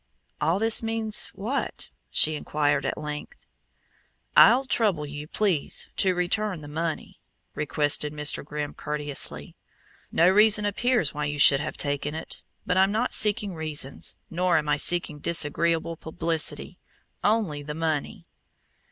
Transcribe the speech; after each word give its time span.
"All 0.41 0.57
this 0.57 0.81
means 0.81 1.27
what?" 1.27 1.91
she 2.09 2.33
inquired, 2.35 2.87
at 2.87 2.97
length. 2.97 3.45
"I'll 4.35 4.65
trouble 4.65 5.05
you, 5.05 5.27
please, 5.27 5.89
to 5.97 6.15
return 6.15 6.61
the 6.61 6.67
money," 6.67 7.19
requested 7.53 8.11
Mr. 8.11 8.43
Grimm 8.43 8.73
courteously. 8.73 9.55
"No 10.11 10.27
reason 10.27 10.65
appears 10.65 11.13
why 11.13 11.25
you 11.25 11.37
should 11.37 11.59
have 11.59 11.77
taken 11.77 12.15
it. 12.15 12.41
But 12.65 12.77
I'm 12.77 12.91
not 12.91 13.13
seeking 13.13 13.53
reasons, 13.53 14.15
nor 14.31 14.57
am 14.57 14.69
I 14.69 14.77
seeking 14.77 15.19
disagreeable 15.19 15.95
publicity 15.97 16.79
only 17.23 17.61
the 17.61 17.75
money." 17.75 18.25